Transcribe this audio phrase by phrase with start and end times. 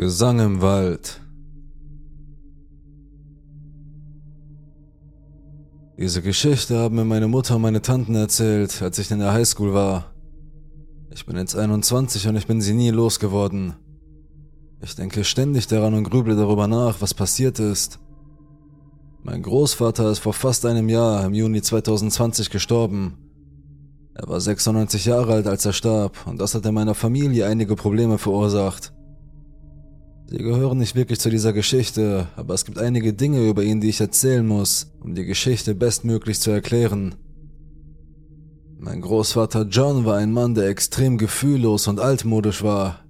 [0.00, 1.20] Gesang im Wald.
[5.98, 9.74] Diese Geschichte haben mir meine Mutter und meine Tanten erzählt, als ich in der Highschool
[9.74, 10.14] war.
[11.10, 13.74] Ich bin jetzt 21 und ich bin sie nie losgeworden.
[14.80, 17.98] Ich denke ständig daran und grüble darüber nach, was passiert ist.
[19.22, 23.18] Mein Großvater ist vor fast einem Jahr, im Juni 2020, gestorben.
[24.14, 27.76] Er war 96 Jahre alt, als er starb, und das hat in meiner Familie einige
[27.76, 28.94] Probleme verursacht.
[30.30, 33.88] Sie gehören nicht wirklich zu dieser Geschichte, aber es gibt einige Dinge über ihn, die
[33.88, 37.16] ich erzählen muss, um die Geschichte bestmöglich zu erklären.
[38.78, 43.00] Mein Großvater John war ein Mann, der extrem gefühllos und altmodisch war.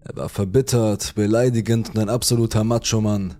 [0.00, 3.34] Er war verbittert, beleidigend und ein absoluter Macho-Mann.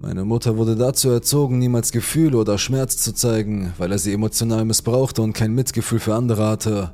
[0.00, 4.64] Meine Mutter wurde dazu erzogen, niemals Gefühle oder Schmerz zu zeigen, weil er sie emotional
[4.64, 6.92] missbrauchte und kein Mitgefühl für andere hatte.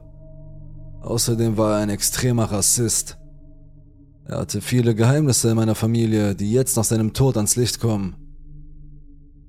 [1.00, 3.16] Außerdem war er ein extremer Rassist.
[4.28, 8.14] Er hatte viele Geheimnisse in meiner Familie, die jetzt nach seinem Tod ans Licht kommen.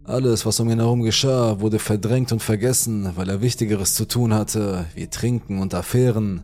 [0.06, 4.34] Alles, was um ihn herum geschah, wurde verdrängt und vergessen, weil er Wichtigeres zu tun
[4.34, 6.44] hatte, wie Trinken und Affären.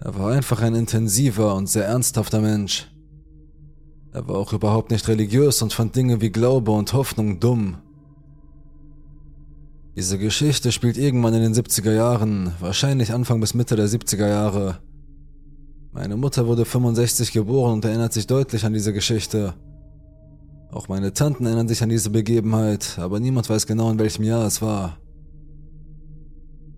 [0.00, 2.90] Er war einfach ein intensiver und sehr ernsthafter Mensch.
[4.12, 7.76] Er war auch überhaupt nicht religiös und fand Dinge wie Glaube und Hoffnung dumm.
[9.94, 14.78] Diese Geschichte spielt irgendwann in den 70er Jahren, wahrscheinlich Anfang bis Mitte der 70er Jahre.
[15.98, 19.54] Meine Mutter wurde 65 geboren und erinnert sich deutlich an diese Geschichte.
[20.70, 24.46] Auch meine Tanten erinnern sich an diese Begebenheit, aber niemand weiß genau, in welchem Jahr
[24.46, 25.00] es war.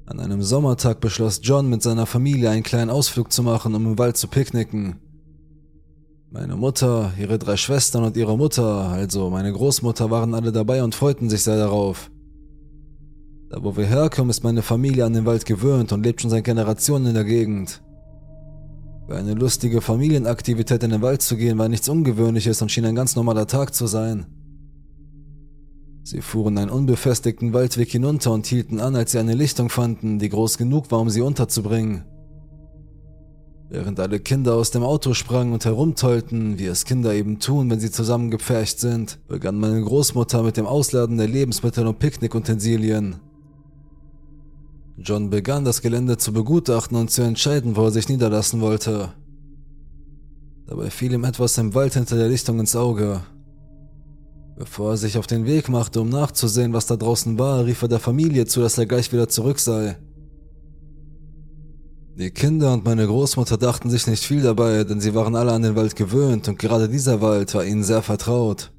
[0.06, 3.98] An einem Sommertag beschloss John mit seiner Familie einen kleinen Ausflug zu machen, um im
[3.98, 4.96] Wald zu picknicken.
[6.30, 10.94] Meine Mutter, ihre drei Schwestern und ihre Mutter, also meine Großmutter, waren alle dabei und
[10.94, 12.10] freuten sich sehr darauf.
[13.50, 16.44] Da wo wir herkommen, ist meine Familie an den Wald gewöhnt und lebt schon seit
[16.44, 17.82] Generationen in der Gegend.
[19.10, 22.94] Für eine lustige Familienaktivität in den Wald zu gehen war nichts Ungewöhnliches und schien ein
[22.94, 24.26] ganz normaler Tag zu sein.
[26.04, 30.28] Sie fuhren einen unbefestigten Waldweg hinunter und hielten an, als sie eine Lichtung fanden, die
[30.28, 32.04] groß genug war, um sie unterzubringen.
[33.68, 37.80] Während alle Kinder aus dem Auto sprangen und herumtollten, wie es Kinder eben tun, wenn
[37.80, 43.16] sie zusammengepfercht sind, begann meine Großmutter mit dem Ausladen der Lebensmittel und Picknickutensilien.
[45.02, 49.12] John begann das Gelände zu begutachten und zu entscheiden, wo er sich niederlassen wollte.
[50.66, 53.22] Dabei fiel ihm etwas im Wald hinter der Lichtung ins Auge.
[54.56, 57.88] Bevor er sich auf den Weg machte, um nachzusehen, was da draußen war, rief er
[57.88, 59.96] der Familie zu, dass er gleich wieder zurück sei.
[62.18, 65.62] Die Kinder und meine Großmutter dachten sich nicht viel dabei, denn sie waren alle an
[65.62, 68.70] den Wald gewöhnt und gerade dieser Wald war ihnen sehr vertraut.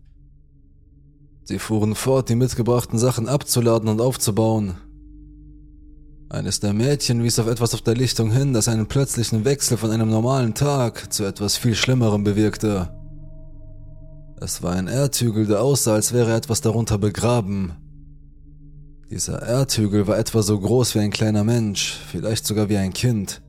[1.45, 4.75] Sie fuhren fort, die mitgebrachten Sachen abzuladen und aufzubauen,
[6.31, 9.91] eines der Mädchen wies auf etwas auf der Lichtung hin, das einen plötzlichen Wechsel von
[9.91, 12.89] einem normalen Tag zu etwas viel Schlimmerem bewirkte.
[14.39, 17.73] Es war ein Erdhügel, der aussah, als wäre etwas darunter begraben.
[19.09, 23.41] Dieser Erdhügel war etwa so groß wie ein kleiner Mensch, vielleicht sogar wie ein Kind.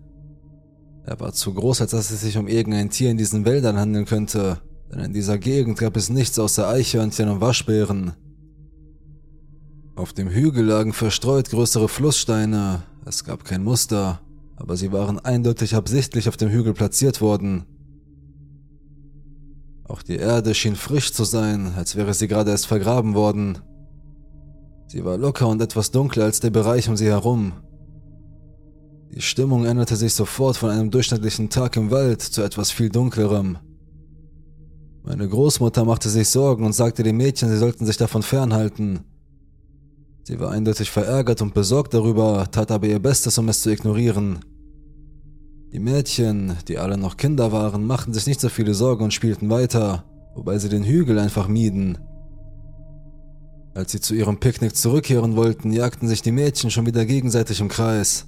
[1.04, 4.06] Er war zu groß, als dass es sich um irgendein Tier in diesen Wäldern handeln
[4.06, 4.60] könnte,
[4.92, 8.12] denn in dieser Gegend gab es nichts außer Eichhörnchen und Waschbären.
[9.94, 12.82] Auf dem Hügel lagen verstreut größere Flusssteine.
[13.04, 14.20] Es gab kein Muster,
[14.56, 17.66] aber sie waren eindeutig absichtlich auf dem Hügel platziert worden.
[19.84, 23.58] Auch die Erde schien frisch zu sein, als wäre sie gerade erst vergraben worden.
[24.86, 27.52] Sie war locker und etwas dunkler als der Bereich um sie herum.
[29.14, 33.58] Die Stimmung änderte sich sofort von einem durchschnittlichen Tag im Wald zu etwas viel dunklerem.
[35.02, 39.00] Meine Großmutter machte sich Sorgen und sagte den Mädchen, sie sollten sich davon fernhalten.
[40.24, 44.38] Sie war eindeutig verärgert und besorgt darüber, tat aber ihr Bestes, um es zu ignorieren.
[45.72, 49.50] Die Mädchen, die alle noch Kinder waren, machten sich nicht so viele Sorgen und spielten
[49.50, 51.98] weiter, wobei sie den Hügel einfach mieden.
[53.74, 57.68] Als sie zu ihrem Picknick zurückkehren wollten, jagten sich die Mädchen schon wieder gegenseitig im
[57.68, 58.26] Kreis.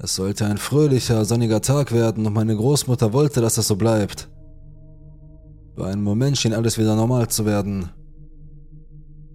[0.00, 4.28] Es sollte ein fröhlicher, sonniger Tag werden und meine Großmutter wollte, dass es so bleibt.
[5.76, 7.90] Für einen Moment schien alles wieder normal zu werden.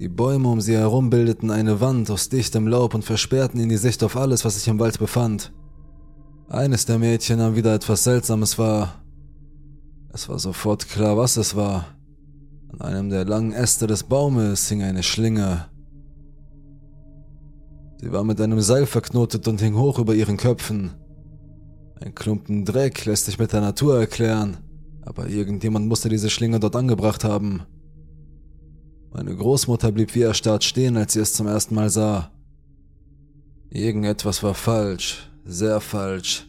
[0.03, 3.77] Die Bäume um sie herum bildeten eine Wand aus dichtem Laub und versperrten ihnen die
[3.77, 5.53] Sicht auf alles, was sich im Wald befand.
[6.49, 9.01] Eines der Mädchen nahm wieder etwas Seltsames wahr.
[10.09, 11.85] Es war sofort klar, was es war.
[12.73, 15.67] An einem der langen Äste des Baumes hing eine Schlinge.
[18.01, 20.95] Sie war mit einem Seil verknotet und hing hoch über ihren Köpfen.
[22.01, 24.57] Ein Klumpen Dreck lässt sich mit der Natur erklären,
[25.03, 27.61] aber irgendjemand musste diese Schlinge dort angebracht haben.
[29.13, 32.31] Meine Großmutter blieb wie erstarrt stehen, als sie es zum ersten Mal sah.
[33.69, 36.47] Irgendetwas war falsch, sehr falsch.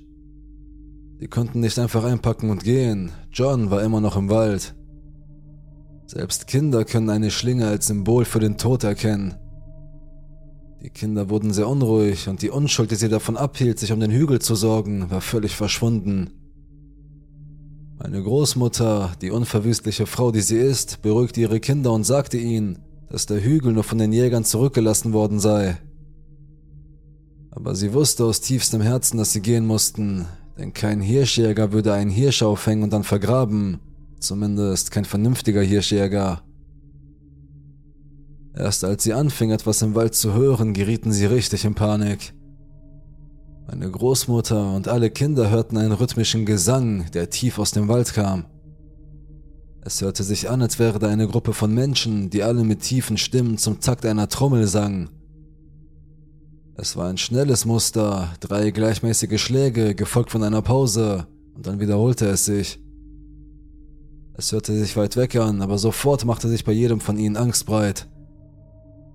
[1.19, 3.13] Sie konnten nicht einfach einpacken und gehen.
[3.31, 4.75] John war immer noch im Wald.
[6.07, 9.35] Selbst Kinder können eine Schlinge als Symbol für den Tod erkennen.
[10.83, 14.11] Die Kinder wurden sehr unruhig und die Unschuld, die sie davon abhielt, sich um den
[14.11, 16.44] Hügel zu sorgen, war völlig verschwunden.
[18.07, 23.25] Meine Großmutter, die unverwüstliche Frau, die sie ist, beruhigte ihre Kinder und sagte ihnen, dass
[23.25, 25.79] der Hügel nur von den Jägern zurückgelassen worden sei.
[27.51, 30.27] Aber sie wusste aus tiefstem Herzen, dass sie gehen mussten,
[30.59, 33.81] denn kein Hirschjäger würde einen Hirsch aufhängen und dann vergraben,
[34.21, 36.43] zumindest kein vernünftiger Hirschjäger.
[38.55, 42.35] Erst als sie anfing, etwas im Wald zu hören, gerieten sie richtig in Panik.
[43.67, 48.45] Meine Großmutter und alle Kinder hörten einen rhythmischen Gesang, der tief aus dem Wald kam.
[49.81, 53.17] Es hörte sich an, als wäre da eine Gruppe von Menschen, die alle mit tiefen
[53.17, 55.11] Stimmen zum Takt einer Trommel sangen.
[56.77, 62.27] Es war ein schnelles Muster, drei gleichmäßige Schläge, gefolgt von einer Pause, und dann wiederholte
[62.27, 62.81] es sich.
[64.35, 67.67] Es hörte sich weit weg an, aber sofort machte sich bei jedem von ihnen Angst
[67.67, 68.09] breit.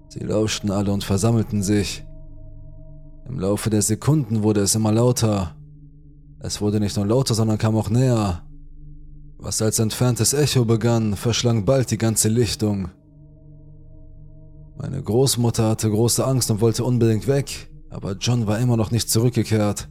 [0.07, 2.05] Sie lauschten alle und versammelten sich.
[3.29, 5.55] Im Laufe der Sekunden wurde es immer lauter.
[6.39, 8.41] Es wurde nicht nur lauter, sondern kam auch näher.
[9.37, 12.89] Was als entferntes Echo begann, verschlang bald die ganze Lichtung.
[14.79, 19.11] Meine Großmutter hatte große Angst und wollte unbedingt weg, aber John war immer noch nicht
[19.11, 19.89] zurückgekehrt.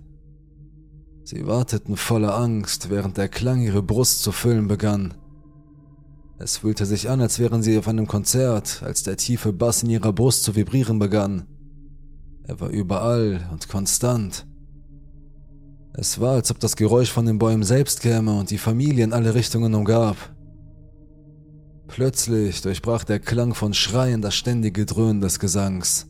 [1.22, 5.14] Sie warteten voller Angst, während der Klang ihre Brust zu füllen begann.
[6.38, 9.90] Es fühlte sich an, als wären sie auf einem Konzert, als der tiefe Bass in
[9.90, 11.46] ihrer Brust zu vibrieren begann.
[12.48, 14.46] Er war überall und konstant.
[15.92, 19.12] Es war, als ob das Geräusch von den Bäumen selbst käme und die Familie in
[19.12, 20.16] alle Richtungen umgab.
[21.88, 26.06] Plötzlich durchbrach der Klang von Schreien das ständige Dröhnen des Gesangs.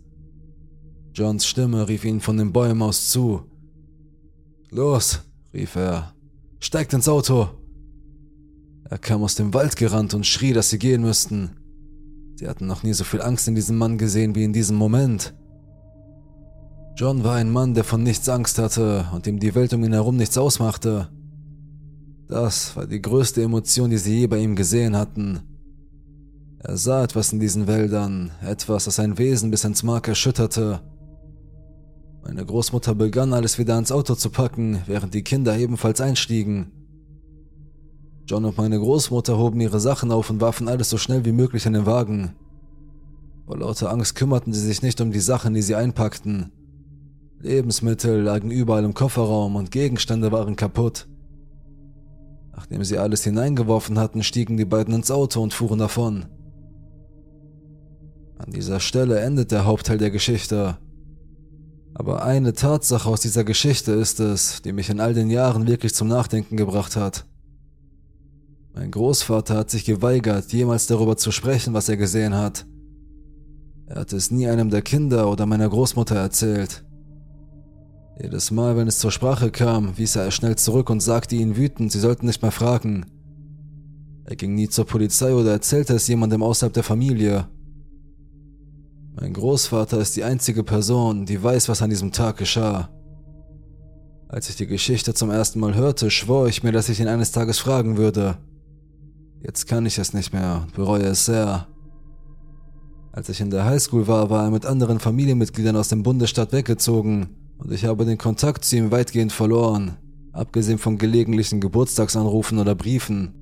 [1.12, 3.42] Johns Stimme rief ihn von den Bäumen aus zu.
[4.70, 6.14] Los, rief er,
[6.60, 7.48] steigt ins Auto.
[8.84, 11.56] Er kam aus dem Wald gerannt und schrie, dass sie gehen müssten.
[12.36, 15.34] Sie hatten noch nie so viel Angst in diesem Mann gesehen wie in diesem Moment.
[16.98, 19.92] John war ein Mann, der von nichts Angst hatte und dem die Welt um ihn
[19.92, 21.08] herum nichts ausmachte.
[22.26, 25.38] Das war die größte Emotion, die sie je bei ihm gesehen hatten.
[26.58, 30.80] Er sah etwas in diesen Wäldern, etwas, das sein Wesen bis ins Mark erschütterte.
[32.24, 36.72] Meine Großmutter begann alles wieder ins Auto zu packen, während die Kinder ebenfalls einstiegen.
[38.26, 41.64] John und meine Großmutter hoben ihre Sachen auf und warfen alles so schnell wie möglich
[41.64, 42.34] in den Wagen.
[43.46, 46.50] Vor lauter Angst kümmerten sie sich nicht um die Sachen, die sie einpackten.
[47.40, 51.06] Lebensmittel lagen überall im Kofferraum und Gegenstände waren kaputt.
[52.52, 56.26] Nachdem sie alles hineingeworfen hatten, stiegen die beiden ins Auto und fuhren davon.
[58.38, 60.78] An dieser Stelle endet der Hauptteil der Geschichte.
[61.94, 65.94] Aber eine Tatsache aus dieser Geschichte ist es, die mich in all den Jahren wirklich
[65.94, 67.24] zum Nachdenken gebracht hat.
[68.74, 72.66] Mein Großvater hat sich geweigert, jemals darüber zu sprechen, was er gesehen hat.
[73.86, 76.84] Er hat es nie einem der Kinder oder meiner Großmutter erzählt.
[78.20, 81.92] Jedes Mal, wenn es zur Sprache kam, wies er schnell zurück und sagte ihnen wütend,
[81.92, 83.06] sie sollten nicht mehr fragen.
[84.24, 87.46] Er ging nie zur Polizei oder erzählte es jemandem außerhalb der Familie.
[89.14, 92.88] Mein Großvater ist die einzige Person, die weiß, was an diesem Tag geschah.
[94.26, 97.30] Als ich die Geschichte zum ersten Mal hörte, schwor ich mir, dass ich ihn eines
[97.30, 98.36] Tages fragen würde.
[99.42, 101.68] Jetzt kann ich es nicht mehr und bereue es sehr.
[103.12, 107.28] Als ich in der Highschool war, war er mit anderen Familienmitgliedern aus dem Bundesstaat weggezogen
[107.58, 109.96] und ich habe den Kontakt zu ihm weitgehend verloren,
[110.32, 113.34] abgesehen von gelegentlichen Geburtstagsanrufen oder Briefen.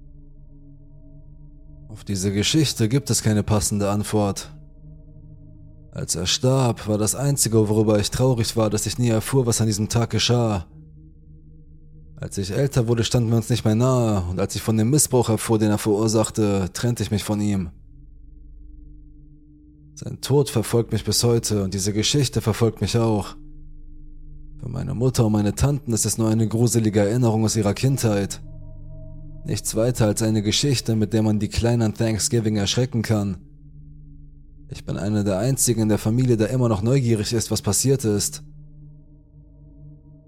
[1.89, 4.53] Auf diese Geschichte gibt es keine passende Antwort.
[5.93, 9.61] Als er starb, war das Einzige, worüber ich traurig war, dass ich nie erfuhr, was
[9.61, 10.67] an diesem Tag geschah.
[12.17, 14.91] Als ich älter wurde, standen wir uns nicht mehr nahe, und als ich von dem
[14.91, 17.71] Missbrauch erfuhr, den er verursachte, trennte ich mich von ihm.
[19.95, 23.37] Sein Tod verfolgt mich bis heute und diese Geschichte verfolgt mich auch.
[24.67, 28.43] Für meine Mutter und meine Tanten ist es nur eine gruselige Erinnerung aus ihrer Kindheit.
[29.45, 33.37] Nichts weiter als eine Geschichte, mit der man die Kleinen an Thanksgiving erschrecken kann.
[34.69, 38.05] Ich bin einer der einzigen in der Familie, der immer noch neugierig ist, was passiert
[38.05, 38.43] ist.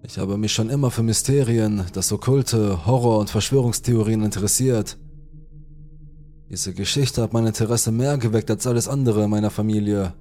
[0.04, 4.98] Ich habe mich schon immer für Mysterien, das Okkulte, Horror und Verschwörungstheorien interessiert.
[6.48, 10.14] Diese Geschichte hat mein Interesse mehr geweckt als alles andere in meiner Familie.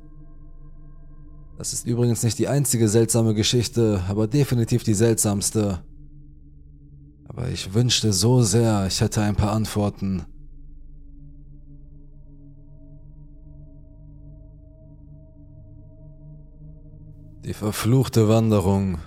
[1.58, 5.80] Das ist übrigens nicht die einzige seltsame Geschichte, aber definitiv die seltsamste.
[7.28, 10.24] Aber ich wünschte so sehr, ich hätte ein paar Antworten.
[17.44, 19.00] Die verfluchte Wanderung.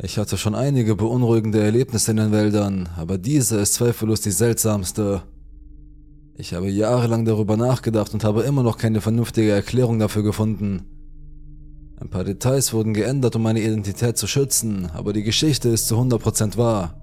[0.00, 5.22] Ich hatte schon einige beunruhigende Erlebnisse in den Wäldern, aber diese ist zweifellos die seltsamste.
[6.34, 10.84] Ich habe jahrelang darüber nachgedacht und habe immer noch keine vernünftige Erklärung dafür gefunden.
[12.00, 15.96] Ein paar Details wurden geändert, um meine Identität zu schützen, aber die Geschichte ist zu
[15.96, 16.98] 100% wahr.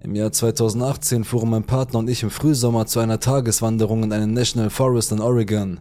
[0.00, 4.32] Im Jahr 2018 fuhren mein Partner und ich im Frühsommer zu einer Tageswanderung in einen
[4.32, 5.80] National Forest in Oregon.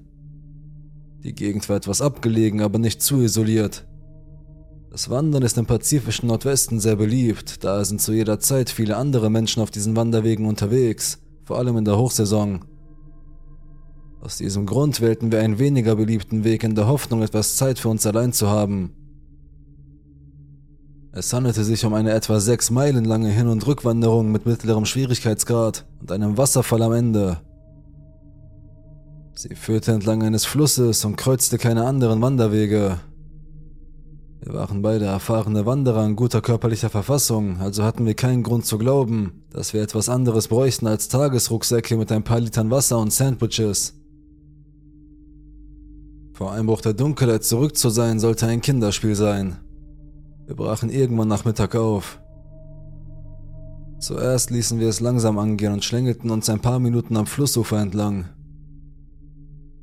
[1.23, 3.87] Die Gegend war etwas abgelegen, aber nicht zu isoliert.
[4.89, 9.29] Das Wandern ist im pazifischen Nordwesten sehr beliebt, da sind zu jeder Zeit viele andere
[9.29, 12.65] Menschen auf diesen Wanderwegen unterwegs, vor allem in der Hochsaison.
[14.19, 17.87] Aus diesem Grund wählten wir einen weniger beliebten Weg in der Hoffnung, etwas Zeit für
[17.87, 18.91] uns allein zu haben.
[21.13, 25.85] Es handelte sich um eine etwa sechs Meilen lange Hin- und Rückwanderung mit mittlerem Schwierigkeitsgrad
[26.01, 27.39] und einem Wasserfall am Ende.
[29.33, 32.99] Sie führte entlang eines Flusses und kreuzte keine anderen Wanderwege,
[34.47, 38.77] wir waren beide erfahrene Wanderer in guter körperlicher Verfassung, also hatten wir keinen Grund zu
[38.77, 43.93] glauben, dass wir etwas anderes bräuchten als Tagesrucksäcke mit ein paar Litern Wasser und Sandwiches.
[46.31, 49.57] Vor Einbruch der Dunkelheit zurück zu sein, sollte ein Kinderspiel sein.
[50.45, 52.21] Wir brachen irgendwann nach Mittag auf.
[53.99, 58.29] Zuerst ließen wir es langsam angehen und schlängelten uns ein paar Minuten am Flussufer entlang.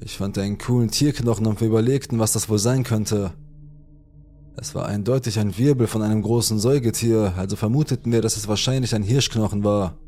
[0.01, 3.33] Ich fand einen coolen Tierknochen und wir überlegten, was das wohl sein könnte.
[4.57, 8.95] Es war eindeutig ein Wirbel von einem großen Säugetier, also vermuteten wir, dass es wahrscheinlich
[8.95, 9.99] ein Hirschknochen war.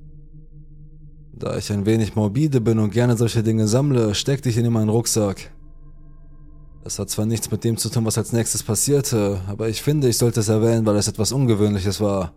[1.33, 4.73] Da ich ein wenig morbide bin und gerne solche Dinge sammle, steckte ich ihn in
[4.73, 5.51] meinen Rucksack.
[6.85, 10.09] Das hat zwar nichts mit dem zu tun, was als nächstes passierte, aber ich finde,
[10.09, 12.33] ich sollte es erwähnen, weil es etwas Ungewöhnliches war.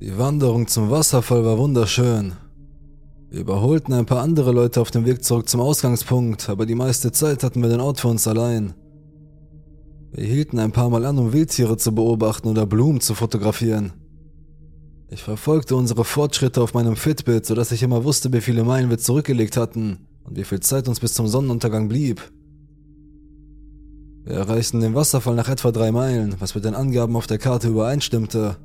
[0.00, 2.34] Die Wanderung zum Wasserfall war wunderschön.
[3.28, 7.10] Wir überholten ein paar andere Leute auf dem Weg zurück zum Ausgangspunkt, aber die meiste
[7.10, 8.74] Zeit hatten wir den Ort für uns allein.
[10.16, 13.92] Wir hielten ein paar Mal an, um Wildtiere zu beobachten oder Blumen zu fotografieren.
[15.10, 18.98] Ich verfolgte unsere Fortschritte auf meinem Fitbit, sodass ich immer wusste, wie viele Meilen wir
[18.98, 22.30] zurückgelegt hatten und wie viel Zeit uns bis zum Sonnenuntergang blieb.
[24.22, 27.68] Wir erreichten den Wasserfall nach etwa drei Meilen, was mit den Angaben auf der Karte
[27.68, 28.56] übereinstimmte.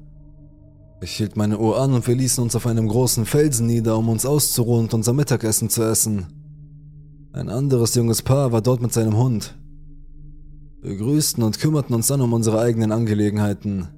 [1.01, 4.10] Ich hielt meine Uhr an und wir ließen uns auf einem großen Felsen nieder, um
[4.10, 6.27] uns auszuruhen und unser Mittagessen zu essen.
[7.34, 9.59] Ein anderes junges Paar war dort mit seinem Hund.
[10.81, 13.89] Wir grüßten und kümmerten uns dann um unsere eigenen Angelegenheiten.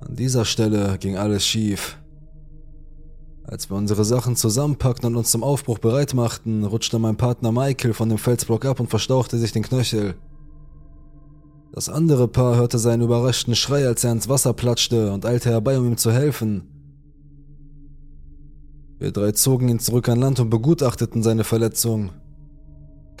[0.00, 1.98] An dieser Stelle ging alles schief.
[3.42, 7.94] Als wir unsere Sachen zusammenpackten und uns zum Aufbruch bereit machten, rutschte mein Partner Michael
[7.94, 10.14] von dem Felsblock ab und verstauchte sich den Knöchel.
[11.72, 15.78] Das andere Paar hörte seinen überraschten Schrei, als er ins Wasser platschte und eilte herbei,
[15.78, 16.62] um ihm zu helfen.
[19.00, 22.10] Wir drei zogen ihn zurück an Land und begutachteten seine Verletzung.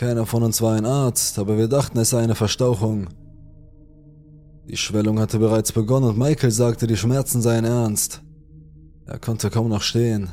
[0.00, 3.08] Keiner von uns war ein Arzt, aber wir dachten, es sei eine Verstauchung.
[4.66, 8.22] Die Schwellung hatte bereits begonnen und Michael sagte, die Schmerzen seien ernst.
[9.04, 10.30] Er konnte kaum noch stehen.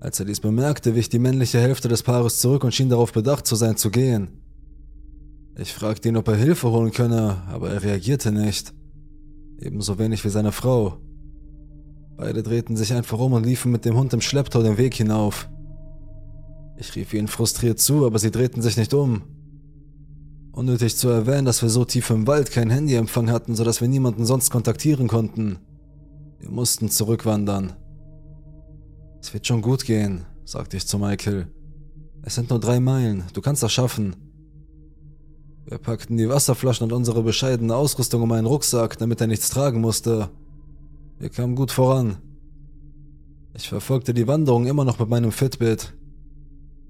[0.00, 3.46] Als er dies bemerkte, wich die männliche Hälfte des Paares zurück und schien darauf bedacht
[3.46, 4.40] zu sein, zu gehen.
[5.58, 8.72] Ich fragte ihn, ob er Hilfe holen könne, aber er reagierte nicht.
[9.58, 10.96] Ebenso wenig wie seine Frau.
[12.16, 15.46] Beide drehten sich einfach um und liefen mit dem Hund im Schlepptau den Weg hinauf.
[16.78, 19.22] Ich rief ihnen frustriert zu, aber sie drehten sich nicht um.
[20.52, 24.24] Unnötig zu erwähnen, dass wir so tief im Wald kein Handyempfang hatten, sodass wir niemanden
[24.24, 25.58] sonst kontaktieren konnten.
[26.38, 27.74] Wir mussten zurückwandern.
[29.20, 31.48] Es wird schon gut gehen, sagte ich zu Michael.
[32.22, 34.16] Es sind nur drei Meilen, du kannst das schaffen.
[35.64, 39.80] Wir packten die Wasserflaschen und unsere bescheidene Ausrüstung um einen Rucksack, damit er nichts tragen
[39.80, 40.30] musste.
[41.18, 42.18] Wir kamen gut voran.
[43.54, 45.92] Ich verfolgte die Wanderung immer noch mit meinem Fitbit.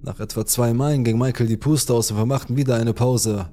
[0.03, 3.51] Nach etwa zwei Meilen ging Michael die Puste aus und wir machten wieder eine Pause.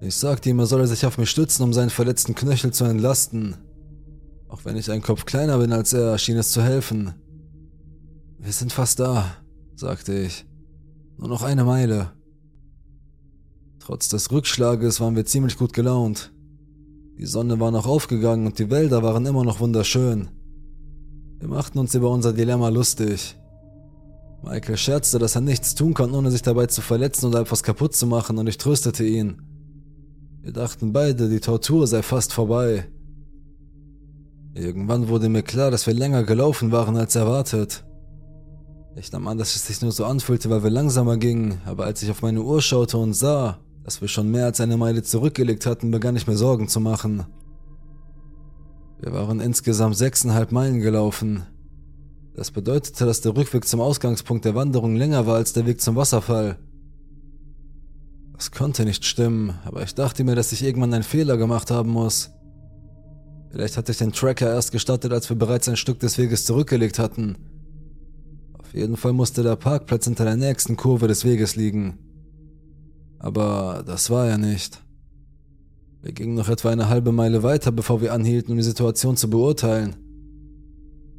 [0.00, 3.56] Ich sagte ihm, er solle sich auf mich stützen, um seinen verletzten Knöchel zu entlasten.
[4.48, 7.14] Auch wenn ich ein Kopf kleiner bin als er, schien es zu helfen.
[8.38, 9.36] Wir sind fast da,
[9.76, 10.44] sagte ich.
[11.16, 12.10] Nur noch eine Meile.
[13.78, 16.32] Trotz des Rückschlages waren wir ziemlich gut gelaunt.
[17.18, 20.28] Die Sonne war noch aufgegangen und die Wälder waren immer noch wunderschön.
[21.38, 23.36] Wir machten uns über unser Dilemma lustig.
[24.42, 27.94] Michael scherzte, dass er nichts tun kann, ohne sich dabei zu verletzen oder etwas kaputt
[27.94, 29.42] zu machen, und ich tröstete ihn.
[30.42, 32.86] Wir dachten beide, die Tortur sei fast vorbei.
[34.54, 37.84] Irgendwann wurde mir klar, dass wir länger gelaufen waren als erwartet.
[38.96, 42.02] Ich nahm an, dass es sich nur so anfühlte, weil wir langsamer gingen, aber als
[42.02, 45.64] ich auf meine Uhr schaute und sah, dass wir schon mehr als eine Meile zurückgelegt
[45.64, 47.24] hatten, begann ich mir Sorgen zu machen.
[49.00, 51.44] Wir waren insgesamt sechseinhalb Meilen gelaufen.
[52.34, 55.96] Das bedeutete, dass der Rückweg zum Ausgangspunkt der Wanderung länger war als der Weg zum
[55.96, 56.56] Wasserfall.
[58.32, 61.90] Das konnte nicht stimmen, aber ich dachte mir, dass ich irgendwann einen Fehler gemacht haben
[61.90, 62.30] muss.
[63.50, 66.98] Vielleicht hatte ich den Tracker erst gestartet, als wir bereits ein Stück des Weges zurückgelegt
[66.98, 67.36] hatten.
[68.54, 71.98] Auf jeden Fall musste der Parkplatz hinter der nächsten Kurve des Weges liegen.
[73.18, 74.82] Aber das war er nicht.
[76.00, 79.28] Wir gingen noch etwa eine halbe Meile weiter, bevor wir anhielten, um die Situation zu
[79.28, 79.96] beurteilen.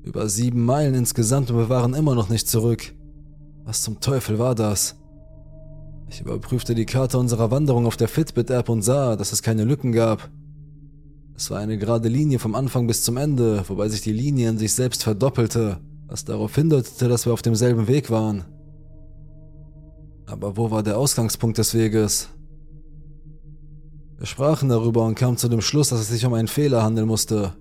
[0.04, 2.94] Über sieben Meilen insgesamt und wir waren immer noch nicht zurück.
[3.64, 4.98] Was zum Teufel war das?
[6.10, 9.94] Ich überprüfte die Karte unserer Wanderung auf der Fitbit-App und sah, dass es keine Lücken
[9.94, 10.30] gab.
[11.36, 14.58] Es war eine gerade Linie vom Anfang bis zum Ende, wobei sich die Linie in
[14.58, 18.44] sich selbst verdoppelte, was darauf hindeutete, dass wir auf demselben Weg waren.
[20.26, 22.30] Aber wo war der Ausgangspunkt des Weges?
[24.18, 27.08] Wir sprachen darüber und kamen zu dem Schluss, dass es sich um einen Fehler handeln
[27.08, 27.54] musste.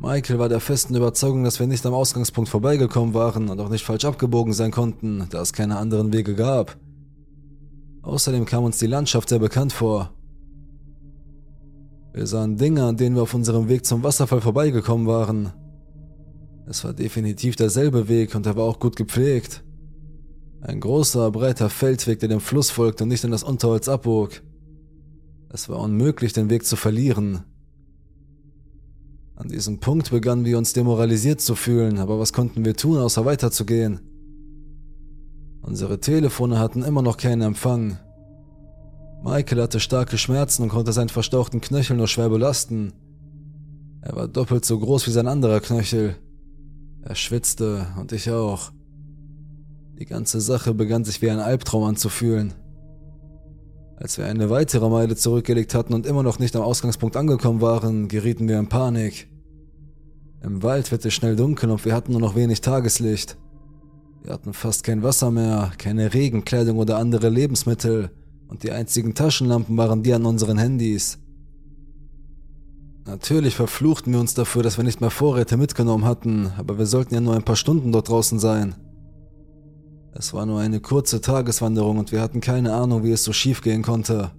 [0.00, 3.84] Michael war der festen Überzeugung, dass wir nicht am Ausgangspunkt vorbeigekommen waren und auch nicht
[3.84, 6.76] falsch abgebogen sein konnten, da es keine anderen Wege gab.
[8.02, 10.12] Außerdem kam uns die Landschaft sehr bekannt vor.
[12.12, 15.52] Wir sahen Dinge, an denen wir auf unserem Weg zum Wasserfall vorbeigekommen waren.
[16.66, 19.64] Es war definitiv derselbe Weg und er war auch gut gepflegt.
[20.60, 24.42] Ein großer, breiter Feldweg, der dem Fluss folgte und nicht in das Unterholz abbog.
[25.50, 27.44] Es war unmöglich, den Weg zu verlieren.
[29.44, 33.26] An diesem Punkt begannen wir uns demoralisiert zu fühlen, aber was konnten wir tun, außer
[33.26, 34.00] weiterzugehen?
[35.60, 37.98] Unsere Telefone hatten immer noch keinen Empfang.
[39.22, 42.94] Michael hatte starke Schmerzen und konnte seinen verstauchten Knöchel nur schwer belasten.
[44.00, 46.16] Er war doppelt so groß wie sein anderer Knöchel.
[47.02, 48.72] Er schwitzte und ich auch.
[49.98, 52.54] Die ganze Sache begann sich wie ein Albtraum anzufühlen.
[53.96, 58.08] Als wir eine weitere Meile zurückgelegt hatten und immer noch nicht am Ausgangspunkt angekommen waren,
[58.08, 59.28] gerieten wir in Panik.
[60.44, 63.38] Im Wald wird es schnell dunkel und wir hatten nur noch wenig Tageslicht.
[64.22, 68.10] Wir hatten fast kein Wasser mehr, keine Regenkleidung oder andere Lebensmittel
[68.48, 71.18] und die einzigen Taschenlampen waren die an unseren Handys.
[73.06, 77.14] Natürlich verfluchten wir uns dafür, dass wir nicht mehr Vorräte mitgenommen hatten, aber wir sollten
[77.14, 78.74] ja nur ein paar Stunden dort draußen sein.
[80.12, 83.62] Es war nur eine kurze Tageswanderung und wir hatten keine Ahnung, wie es so schief
[83.62, 84.30] gehen konnte.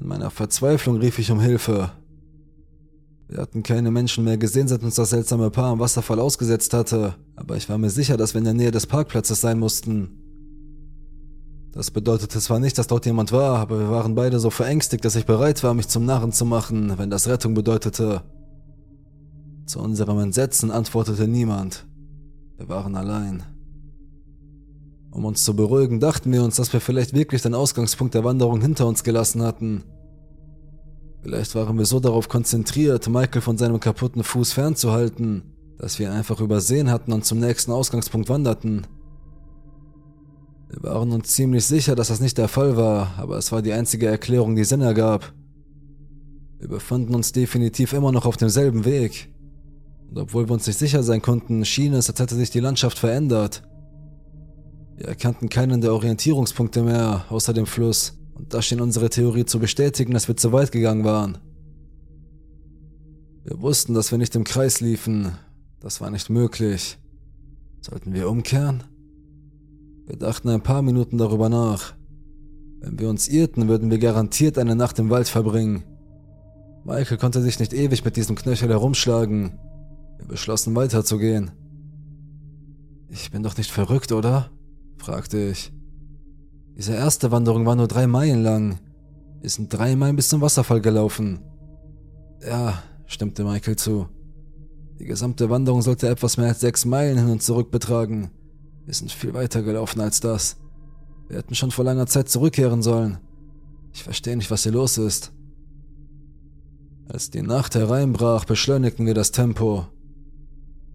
[0.00, 1.90] In meiner Verzweiflung rief ich um Hilfe.
[3.30, 7.14] Wir hatten keine Menschen mehr gesehen, seit uns das seltsame Paar am Wasserfall ausgesetzt hatte,
[7.36, 10.10] aber ich war mir sicher, dass wir in der Nähe des Parkplatzes sein mussten.
[11.70, 15.14] Das bedeutete zwar nicht, dass dort jemand war, aber wir waren beide so verängstigt, dass
[15.14, 18.22] ich bereit war, mich zum Narren zu machen, wenn das Rettung bedeutete.
[19.64, 21.86] Zu unserem Entsetzen antwortete niemand.
[22.56, 23.44] Wir waren allein.
[25.12, 28.60] Um uns zu beruhigen, dachten wir uns, dass wir vielleicht wirklich den Ausgangspunkt der Wanderung
[28.60, 29.84] hinter uns gelassen hatten.
[31.22, 35.42] Vielleicht waren wir so darauf konzentriert, Michael von seinem kaputten Fuß fernzuhalten,
[35.78, 38.86] dass wir ihn einfach übersehen hatten und zum nächsten Ausgangspunkt wanderten.
[40.70, 43.72] Wir waren uns ziemlich sicher, dass das nicht der Fall war, aber es war die
[43.72, 45.32] einzige Erklärung, die Sinn ergab.
[46.58, 49.30] Wir befanden uns definitiv immer noch auf demselben Weg.
[50.10, 52.98] Und obwohl wir uns nicht sicher sein konnten, schien es, als hätte sich die Landschaft
[52.98, 53.62] verändert.
[54.96, 59.58] Wir erkannten keinen der Orientierungspunkte mehr, außer dem Fluss, und das schien unsere Theorie zu
[59.58, 61.36] bestätigen, dass wir zu weit gegangen waren.
[63.44, 65.32] Wir wussten, dass wir nicht im Kreis liefen.
[65.78, 66.98] Das war nicht möglich.
[67.82, 68.82] Sollten wir umkehren?
[70.06, 71.92] Wir dachten ein paar Minuten darüber nach.
[72.80, 75.84] Wenn wir uns irrten, würden wir garantiert eine Nacht im Wald verbringen.
[76.84, 79.58] Michael konnte sich nicht ewig mit diesem Knöchel herumschlagen.
[80.16, 81.50] Wir beschlossen weiterzugehen.
[83.10, 84.50] Ich bin doch nicht verrückt, oder?
[84.96, 85.72] fragte ich.
[86.80, 88.78] Diese erste Wanderung war nur drei Meilen lang.
[89.42, 91.40] Wir sind drei Meilen bis zum Wasserfall gelaufen.
[92.42, 94.08] Ja, stimmte Michael zu.
[94.98, 98.30] Die gesamte Wanderung sollte etwas mehr als sechs Meilen hin und zurück betragen.
[98.86, 100.56] Wir sind viel weiter gelaufen als das.
[101.28, 103.18] Wir hätten schon vor langer Zeit zurückkehren sollen.
[103.92, 105.32] Ich verstehe nicht, was hier los ist.
[107.08, 109.84] Als die Nacht hereinbrach, beschleunigten wir das Tempo.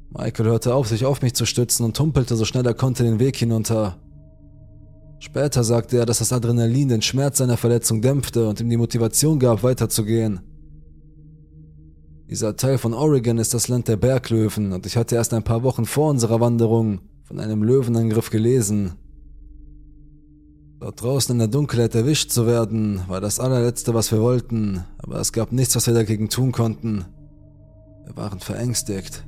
[0.10, 3.20] Michael hörte auf, sich auf mich zu stützen und tumpelte so schnell er konnte den
[3.20, 4.00] Weg hinunter.
[5.20, 9.40] Später sagte er, dass das Adrenalin den Schmerz seiner Verletzung dämpfte und ihm die Motivation
[9.40, 10.42] gab, weiterzugehen.
[12.30, 15.64] Dieser Teil von Oregon ist das Land der Berglöwen und ich hatte erst ein paar
[15.64, 18.94] Wochen vor unserer Wanderung von einem Löwenangriff gelesen.
[20.80, 25.20] Dort draußen in der Dunkelheit erwischt zu werden, war das allerletzte, was wir wollten, aber
[25.20, 27.06] es gab nichts, was wir dagegen tun konnten.
[28.06, 29.26] Wir waren verängstigt.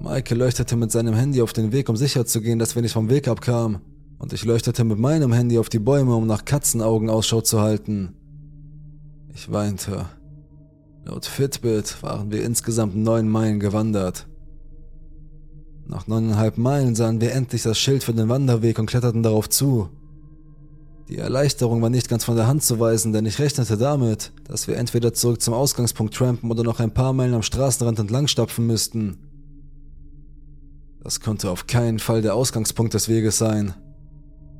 [0.00, 3.28] Michael leuchtete mit seinem Handy auf den Weg, um sicherzugehen, dass wir nicht vom Weg
[3.28, 3.80] abkamen,
[4.20, 8.14] und ich leuchtete mit meinem Handy auf die Bäume, um nach Katzenaugen Ausschau zu halten.
[9.34, 10.04] Ich weinte.
[11.06, 14.28] Laut Fitbit waren wir insgesamt neun Meilen gewandert.
[15.86, 19.88] Nach neuneinhalb Meilen sahen wir endlich das Schild für den Wanderweg und kletterten darauf zu.
[21.08, 24.68] Die Erleichterung war nicht ganz von der Hand zu weisen, denn ich rechnete damit, dass
[24.68, 28.66] wir entweder zurück zum Ausgangspunkt trampen oder noch ein paar Meilen am Straßenrand entlang stapfen
[28.66, 29.16] müssten.
[31.02, 33.74] Das konnte auf keinen Fall der Ausgangspunkt des Weges sein.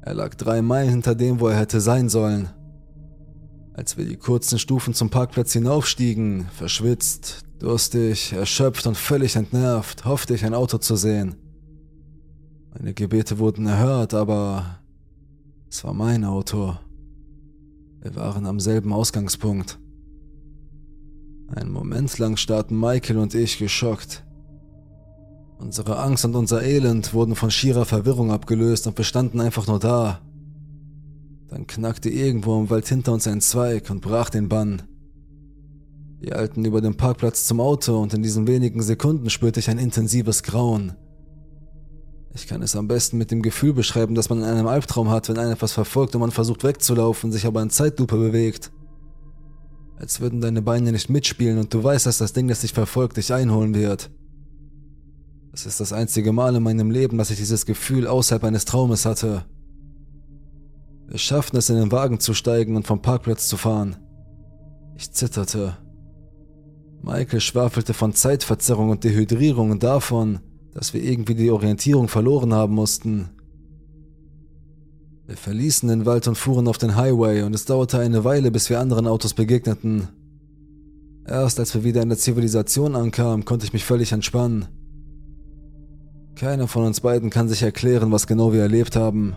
[0.02, 2.48] Er lag drei Meilen hinter dem, wo er hätte sein sollen.
[3.74, 10.34] Als wir die kurzen Stufen zum Parkplatz hinaufstiegen, verschwitzt, durstig, erschöpft und völlig entnervt, hoffte
[10.34, 11.36] ich ein Auto zu sehen.
[12.72, 14.80] Meine Gebete wurden erhört, aber
[15.68, 16.76] es war mein Auto.
[18.00, 19.78] Wir waren am selben Ausgangspunkt.
[21.48, 24.24] Einen Moment lang starrten Michael und ich geschockt.
[25.60, 29.78] Unsere Angst und unser Elend wurden von schierer Verwirrung abgelöst und wir standen einfach nur
[29.78, 30.22] da.
[31.48, 34.82] Dann knackte irgendwo im Wald hinter uns ein Zweig und brach den Bann.
[36.18, 39.78] Wir eilten über den Parkplatz zum Auto und in diesen wenigen Sekunden spürte ich ein
[39.78, 40.94] intensives Grauen.
[42.34, 45.28] Ich kann es am besten mit dem Gefühl beschreiben, dass man in einem Albtraum hat,
[45.28, 48.72] wenn einen etwas verfolgt und man versucht wegzulaufen, sich aber in Zeitlupe bewegt.
[49.96, 53.18] Als würden deine Beine nicht mitspielen und du weißt, dass das Ding, das dich verfolgt,
[53.18, 54.10] dich einholen wird.
[55.52, 59.04] Es ist das einzige Mal in meinem Leben, dass ich dieses Gefühl außerhalb eines Traumes
[59.04, 59.44] hatte.
[61.08, 63.96] Wir schafften es, in den Wagen zu steigen und vom Parkplatz zu fahren.
[64.96, 65.76] Ich zitterte.
[67.02, 70.38] Michael schwafelte von Zeitverzerrung und Dehydrierung und davon,
[70.72, 73.30] dass wir irgendwie die Orientierung verloren haben mussten.
[75.26, 78.70] Wir verließen den Wald und fuhren auf den Highway und es dauerte eine Weile, bis
[78.70, 80.08] wir anderen Autos begegneten.
[81.26, 84.68] Erst als wir wieder in der Zivilisation ankamen, konnte ich mich völlig entspannen.
[86.40, 89.36] Keiner von uns beiden kann sich erklären, was genau wir erlebt haben.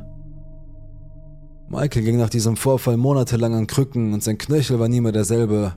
[1.67, 5.75] Michael ging nach diesem Vorfall monatelang an Krücken und sein Knöchel war nie mehr derselbe.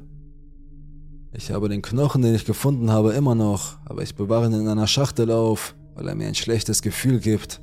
[1.32, 4.68] Ich habe den Knochen, den ich gefunden habe, immer noch, aber ich bewahre ihn in
[4.68, 7.60] einer Schachtel auf, weil er mir ein schlechtes Gefühl gibt.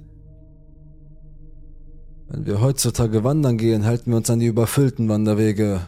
[2.28, 5.88] Wenn wir heutzutage wandern gehen, halten wir uns an die überfüllten Wanderwege.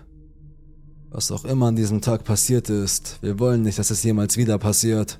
[1.09, 4.57] Was auch immer an diesem Tag passiert ist, wir wollen nicht, dass es jemals wieder
[4.59, 5.19] passiert.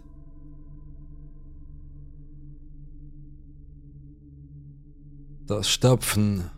[5.48, 6.50] Das Stapfen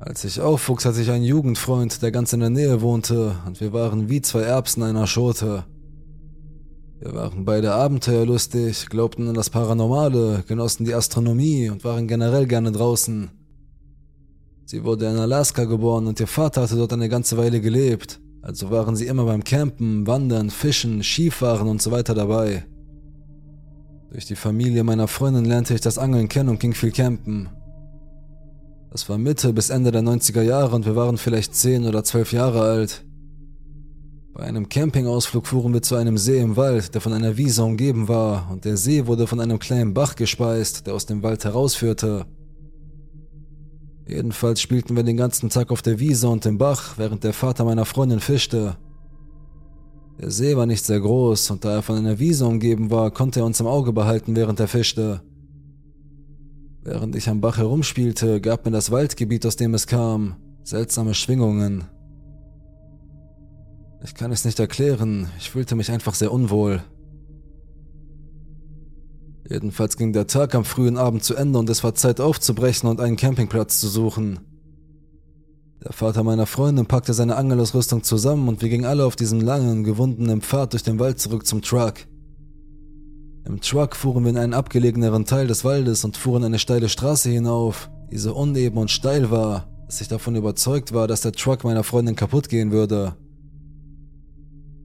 [0.00, 3.72] Als ich aufwuchs, hatte ich einen Jugendfreund, der ganz in der Nähe wohnte, und wir
[3.72, 5.64] waren wie zwei Erbsen einer Schote.
[7.00, 12.70] Wir waren beide abenteuerlustig, glaubten an das Paranormale, genossen die Astronomie und waren generell gerne
[12.70, 13.30] draußen.
[14.66, 18.70] Sie wurde in Alaska geboren und ihr Vater hatte dort eine ganze Weile gelebt, also
[18.70, 22.64] waren sie immer beim Campen, Wandern, Fischen, Skifahren und so weiter dabei.
[24.10, 27.50] Durch die Familie meiner Freundin lernte ich das Angeln kennen und ging viel campen.
[28.90, 32.32] Das war Mitte bis Ende der 90er Jahre und wir waren vielleicht 10 oder 12
[32.32, 33.04] Jahre alt.
[34.32, 38.08] Bei einem Campingausflug fuhren wir zu einem See im Wald, der von einer Wiese umgeben
[38.08, 42.24] war, und der See wurde von einem kleinen Bach gespeist, der aus dem Wald herausführte.
[44.06, 47.64] Jedenfalls spielten wir den ganzen Tag auf der Wiese und im Bach, während der Vater
[47.64, 48.76] meiner Freundin fischte.
[50.20, 53.40] Der See war nicht sehr groß, und da er von einer Wiese umgeben war, konnte
[53.40, 55.20] er uns im Auge behalten, während er fischte.
[56.82, 61.84] Während ich am Bach herumspielte, gab mir das Waldgebiet, aus dem es kam, seltsame Schwingungen.
[64.02, 66.82] Ich kann es nicht erklären, ich fühlte mich einfach sehr unwohl.
[69.48, 73.00] Jedenfalls ging der Tag am frühen Abend zu Ende und es war Zeit aufzubrechen und
[73.00, 74.40] einen Campingplatz zu suchen.
[75.88, 79.84] Der Vater meiner Freundin packte seine Angelausrüstung zusammen und wir gingen alle auf diesem langen,
[79.84, 81.94] gewundenen Pfad durch den Wald zurück zum Truck.
[83.46, 87.30] Im Truck fuhren wir in einen abgelegeneren Teil des Waldes und fuhren eine steile Straße
[87.30, 91.64] hinauf, die so uneben und steil war, dass ich davon überzeugt war, dass der Truck
[91.64, 93.16] meiner Freundin kaputt gehen würde.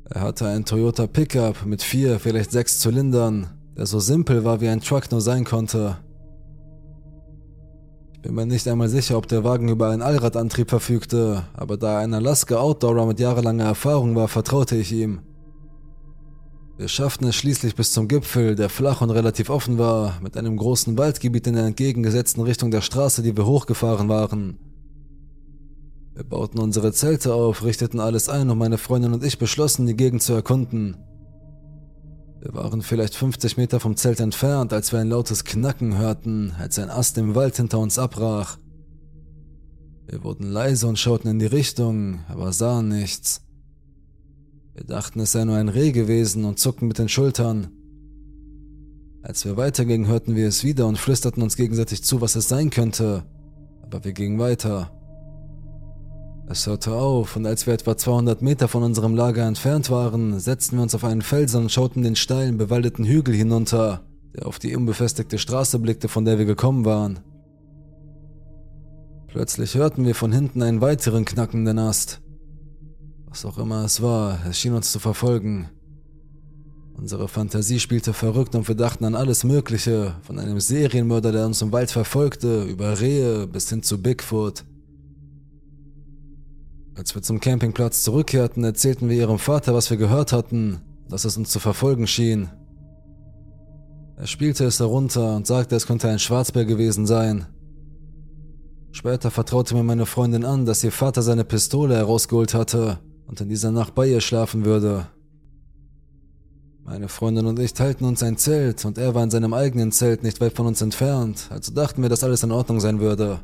[0.09, 4.69] Er hatte einen Toyota Pickup mit vier, vielleicht sechs Zylindern, der so simpel war, wie
[4.69, 5.97] ein Truck nur sein konnte.
[8.23, 11.99] Bin mir nicht einmal sicher, ob der Wagen über einen Allradantrieb verfügte, aber da er
[11.99, 15.19] ein Alaska Outdoorer mit jahrelanger Erfahrung war, vertraute ich ihm.
[16.77, 20.55] Wir schafften es schließlich bis zum Gipfel, der flach und relativ offen war, mit einem
[20.55, 24.57] großen Waldgebiet in der entgegengesetzten Richtung der Straße, die wir hochgefahren waren.
[26.15, 29.97] Wir bauten unsere Zelte auf, richteten alles ein und meine Freundin und ich beschlossen, die
[29.97, 30.95] Gegend zu erkunden.
[32.43, 36.77] Wir waren vielleicht 50 Meter vom Zelt entfernt, als wir ein lautes Knacken hörten, als
[36.77, 38.57] ein Ast im Wald hinter uns abbrach.
[40.07, 43.43] Wir wurden leise und schauten in die Richtung, aber sahen nichts.
[44.73, 47.69] Wir dachten, es sei nur ein Reh gewesen und zuckten mit den Schultern.
[49.21, 52.71] Als wir weitergingen, hörten wir es wieder und flüsterten uns gegenseitig zu, was es sein
[52.71, 53.23] könnte.
[53.83, 54.91] Aber wir gingen weiter.
[56.47, 60.75] Es hörte auf und als wir etwa 200 Meter von unserem Lager entfernt waren, setzten
[60.75, 64.01] wir uns auf einen Felsen und schauten den steilen, bewaldeten Hügel hinunter,
[64.35, 67.19] der auf die unbefestigte Straße blickte, von der wir gekommen waren.
[69.27, 72.21] Plötzlich hörten wir von hinten einen weiteren knackenden Ast.
[73.29, 75.69] Was auch immer es war, es schien uns zu verfolgen.
[76.95, 81.61] Unsere Fantasie spielte verrückt und wir dachten an alles Mögliche, von einem Serienmörder, der uns
[81.61, 84.65] im Wald verfolgte, über Rehe bis hin zu Bigfoot.
[86.95, 91.37] Als wir zum Campingplatz zurückkehrten, erzählten wir ihrem Vater, was wir gehört hatten, dass es
[91.37, 92.49] uns zu verfolgen schien.
[94.15, 97.47] Er spielte es herunter und sagte, es könnte ein Schwarzbär gewesen sein.
[98.91, 103.49] Später vertraute mir meine Freundin an, dass ihr Vater seine Pistole herausgeholt hatte und in
[103.49, 105.07] dieser Nacht bei ihr schlafen würde.
[106.85, 110.21] Meine Freundin und ich teilten uns ein Zelt und er war in seinem eigenen Zelt
[110.21, 113.39] nicht weit von uns entfernt, also dachten wir, dass alles in Ordnung sein würde.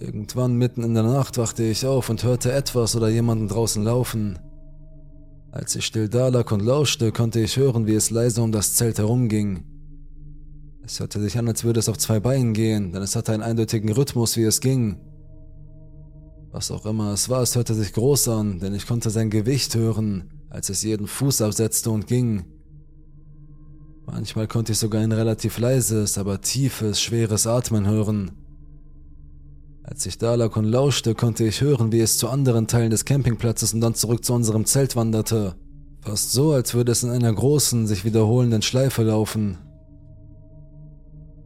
[0.00, 4.38] Irgendwann mitten in der Nacht wachte ich auf und hörte etwas oder jemanden draußen laufen.
[5.52, 8.98] Als ich still dalag und lauschte, konnte ich hören, wie es leise um das Zelt
[8.98, 9.64] herumging.
[10.82, 13.42] Es hörte sich an, als würde es auf zwei Beinen gehen, denn es hatte einen
[13.42, 14.96] eindeutigen Rhythmus, wie es ging.
[16.50, 19.74] Was auch immer es war, es hörte sich groß an, denn ich konnte sein Gewicht
[19.74, 22.46] hören, als es jeden Fuß absetzte und ging.
[24.06, 28.32] Manchmal konnte ich sogar ein relativ leises, aber tiefes, schweres Atmen hören.
[29.82, 33.04] Als ich da lag und lauschte, konnte ich hören, wie es zu anderen Teilen des
[33.04, 35.54] Campingplatzes und dann zurück zu unserem Zelt wanderte.
[36.02, 39.58] Fast so, als würde es in einer großen, sich wiederholenden Schleife laufen.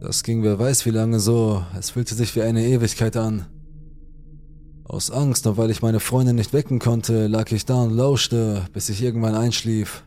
[0.00, 3.46] Das ging wer weiß wie lange so, es fühlte sich wie eine Ewigkeit an.
[4.84, 8.66] Aus Angst und weil ich meine Freundin nicht wecken konnte, lag ich da und lauschte,
[8.72, 10.04] bis ich irgendwann einschlief.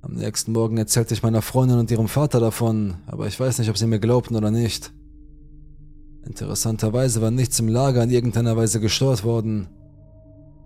[0.00, 3.68] Am nächsten Morgen erzählte ich meiner Freundin und ihrem Vater davon, aber ich weiß nicht,
[3.68, 4.92] ob sie mir glaubten oder nicht.
[6.24, 9.68] Interessanterweise war nichts im Lager in irgendeiner Weise gestört worden.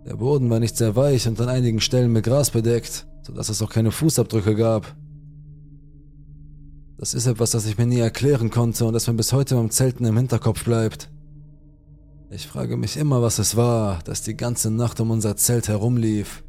[0.06, 3.62] Der Boden war nicht sehr weich und an einigen Stellen mit Gras bedeckt, sodass es
[3.62, 4.94] auch keine Fußabdrücke gab.
[6.98, 9.70] Das ist etwas, das ich mir nie erklären konnte und das mir bis heute beim
[9.70, 11.10] Zelten im Hinterkopf bleibt.
[12.30, 16.43] Ich frage mich immer, was es war, das die ganze Nacht um unser Zelt herumlief.